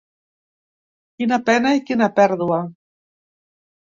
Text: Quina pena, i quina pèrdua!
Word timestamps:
Quina 1.19 1.37
pena, 1.51 1.75
i 1.79 1.83
quina 1.89 2.09
pèrdua! 2.19 2.59